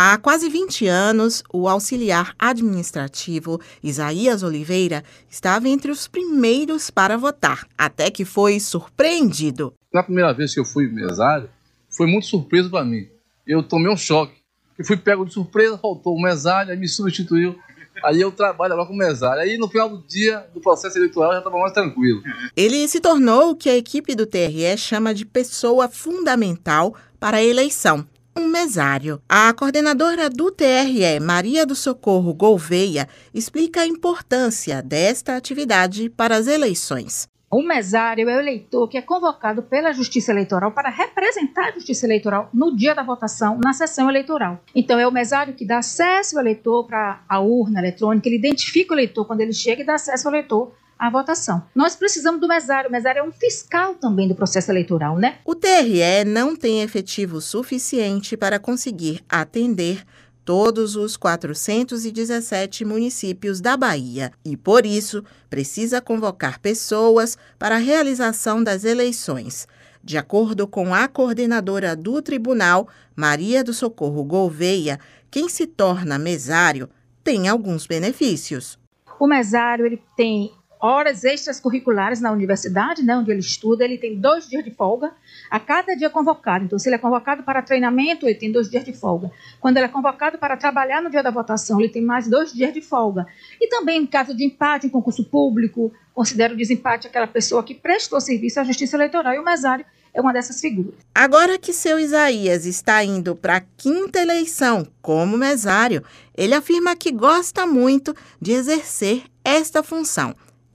[0.00, 7.66] Há quase 20 anos, o auxiliar administrativo Isaías Oliveira estava entre os primeiros para votar,
[7.76, 9.74] até que foi surpreendido.
[9.92, 11.50] Na primeira vez que eu fui mesário,
[11.90, 13.08] foi muito surpreso para mim.
[13.44, 14.34] Eu tomei um choque.
[14.78, 17.58] Eu fui pego de surpresa, faltou o mesário, aí me substituiu.
[18.04, 19.42] Aí eu trabalho agora com mesário.
[19.42, 22.22] Aí no final do dia do processo eleitoral já estava mais tranquilo.
[22.56, 27.42] Ele se tornou o que a equipe do TRE chama de pessoa fundamental para a
[27.42, 28.06] eleição
[28.38, 29.20] um mesário.
[29.28, 36.46] A coordenadora do TRE, Maria do Socorro Gouveia, explica a importância desta atividade para as
[36.46, 37.28] eleições.
[37.50, 42.06] O mesário é o eleitor que é convocado pela Justiça Eleitoral para representar a Justiça
[42.06, 44.60] Eleitoral no dia da votação, na sessão eleitoral.
[44.74, 48.92] Então, é o mesário que dá acesso ao eleitor para a urna eletrônica, ele identifica
[48.92, 51.62] o eleitor quando ele chega e dá acesso ao eleitor à votação.
[51.74, 52.88] Nós precisamos do mesário.
[52.88, 55.38] O mesário é um fiscal também do processo eleitoral, né?
[55.44, 60.04] O TRE não tem efetivo suficiente para conseguir atender
[60.44, 68.64] todos os 417 municípios da Bahia e, por isso, precisa convocar pessoas para a realização
[68.64, 69.68] das eleições.
[70.02, 74.98] De acordo com a coordenadora do tribunal, Maria do Socorro Gouveia,
[75.30, 76.88] quem se torna mesário
[77.22, 78.78] tem alguns benefícios.
[79.20, 84.18] O mesário ele tem horas extras curriculares na universidade, né, onde ele estuda, ele tem
[84.18, 85.12] dois dias de folga
[85.50, 86.64] a cada dia convocado.
[86.64, 89.30] Então, se ele é convocado para treinamento, ele tem dois dias de folga.
[89.60, 92.72] Quando ele é convocado para trabalhar no dia da votação, ele tem mais dois dias
[92.72, 93.26] de folga.
[93.60, 97.74] E também, em caso de empate em concurso público, considera o desempate aquela pessoa que
[97.74, 100.94] prestou serviço à Justiça Eleitoral e o mesário é uma dessas figuras.
[101.14, 106.02] Agora que seu Isaías está indo para a quinta eleição como mesário,
[106.36, 110.34] ele afirma que gosta muito de exercer esta função.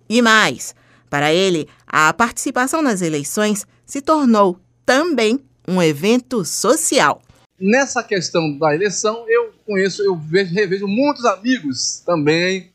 [0.09, 0.76] E mais,
[1.09, 7.22] para ele, a participação nas eleições se tornou também um evento social.
[7.59, 12.72] Nessa questão da eleição, eu conheço, eu vejo, revejo muitos amigos também,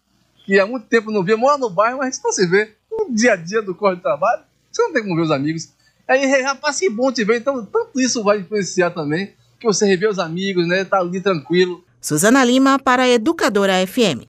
[0.46, 3.36] que há muito tempo não via, mora no bairro, mas se vê no dia a
[3.36, 5.68] dia do corre de trabalho, você não tem como ver os amigos.
[6.06, 10.06] Aí, rapaz, que bom te ver, então tanto isso vai influenciar também, que você revê
[10.06, 11.84] os amigos, né, tá ali tranquilo.
[12.00, 14.24] Suzana Lima para a Educadora FM.